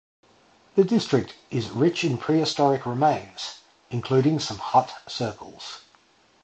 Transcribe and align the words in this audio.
The 0.73 0.83
district 0.83 1.35
is 1.51 1.69
rich 1.69 2.03
in 2.03 2.17
prehistoric 2.17 2.87
remains, 2.87 3.59
including 3.91 4.39
some 4.39 4.57
hut 4.57 4.91
circles. 5.07 5.81